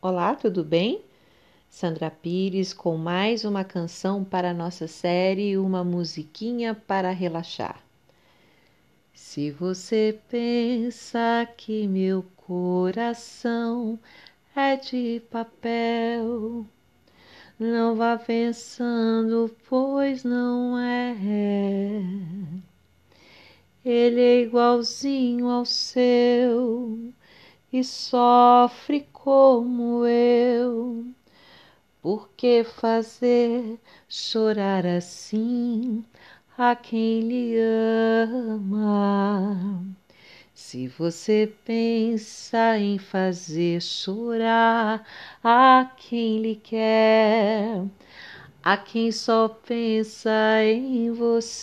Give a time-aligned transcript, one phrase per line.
[0.00, 1.02] Olá, tudo bem?
[1.68, 7.82] Sandra Pires com mais uma canção para a nossa série Uma Musiquinha para Relaxar.
[9.12, 13.98] Se você pensa que meu coração
[14.54, 16.64] é de papel,
[17.58, 21.16] não vá pensando, pois não é.
[23.84, 27.12] Ele é igualzinho ao seu
[27.72, 31.06] e sofre como eu.
[32.00, 36.04] Por que fazer chorar assim
[36.56, 37.56] a quem lhe
[38.30, 39.84] ama?
[40.54, 45.06] Se você pensa em fazer chorar
[45.42, 47.84] a quem lhe quer,
[48.62, 51.58] a quem só pensa em você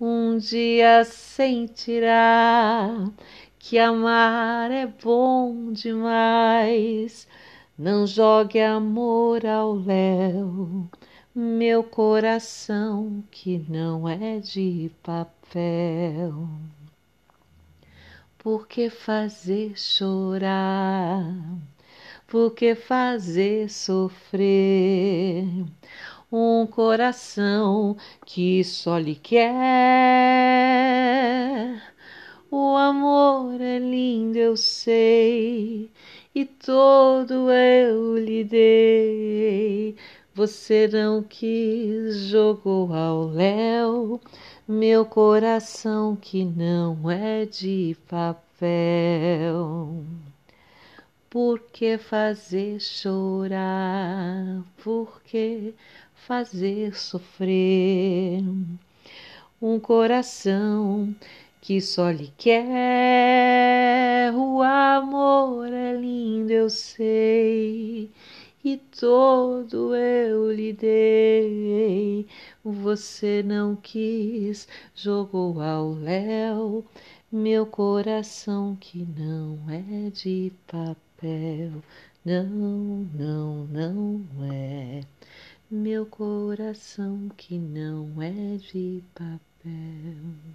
[0.00, 3.10] um dia sentirá
[3.58, 7.26] que amar é bom demais.
[7.78, 10.88] Não jogue amor ao léu,
[11.34, 16.48] meu coração que não é de papel.
[18.38, 21.24] Por que fazer chorar?
[22.26, 25.44] Por que fazer sofrer?
[26.30, 29.52] Um coração que só lhe quer.
[32.50, 35.90] O amor é lindo, eu sei,
[36.34, 39.96] e todo eu lhe dei.
[40.34, 44.20] Você não quis, jogou ao léu
[44.68, 50.04] meu coração que não é de papel.
[51.28, 54.62] Por que fazer chorar?
[54.82, 55.74] Por que
[56.14, 58.42] fazer sofrer
[59.60, 61.14] um coração
[61.60, 64.32] que só lhe quer?
[64.34, 68.10] O amor é lindo, eu sei,
[68.64, 72.26] e todo eu lhe dei.
[72.64, 76.84] Você não quis, jogou ao léu
[77.30, 81.82] meu coração que não é de papel papel.
[82.24, 85.00] Não, não, não é
[85.70, 90.46] meu coração que não é de papel.